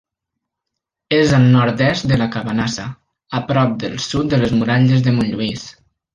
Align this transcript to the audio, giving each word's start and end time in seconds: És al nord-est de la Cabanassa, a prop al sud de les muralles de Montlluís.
És 1.17 1.33
al 1.39 1.45
nord-est 1.55 2.07
de 2.13 2.17
la 2.21 2.27
Cabanassa, 2.37 2.87
a 3.41 3.43
prop 3.53 3.87
al 3.91 4.01
sud 4.09 4.33
de 4.33 4.41
les 4.45 4.57
muralles 4.63 5.05
de 5.11 5.15
Montlluís. 5.21 5.69